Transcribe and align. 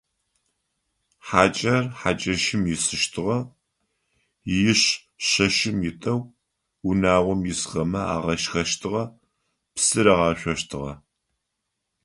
Хьакӏэр 1.27 1.83
хьакӏэщым 1.99 2.63
исыщтыгъэ, 2.73 3.37
иш 4.69 4.81
шэщым 5.29 5.77
итэу 5.89 6.19
унагъом 6.87 7.41
исхэмэ 7.51 8.01
агъашхэщтыгъэ, 8.15 9.03
псы 9.73 9.99
рагъашъощтыгъэ. 10.05 10.93